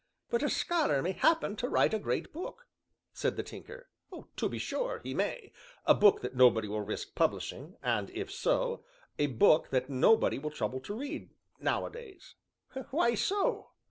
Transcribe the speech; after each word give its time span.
"But 0.31 0.41
a 0.41 0.49
scholar 0.49 1.03
may 1.03 1.11
happen 1.11 1.55
to 1.57 1.69
write 1.69 1.93
a 1.93 1.99
great 1.99 2.33
book," 2.33 2.65
said 3.13 3.35
the 3.35 3.43
Tinker. 3.43 3.87
"To 4.35 4.49
be 4.49 4.57
sure 4.57 4.97
he 5.03 5.13
may; 5.13 5.53
a 5.85 5.93
book 5.93 6.21
that 6.21 6.35
nobody 6.35 6.67
will 6.67 6.81
risk 6.81 7.13
publishing, 7.13 7.75
and 7.83 8.09
if 8.09 8.31
so 8.31 8.83
a 9.19 9.27
book 9.27 9.69
that 9.69 9.91
nobody 9.91 10.39
will 10.39 10.49
trouble 10.49 10.79
to 10.79 10.97
read, 10.99 11.29
nowadays." 11.59 12.33
"Why 12.89 13.13
so?" 13.13 13.73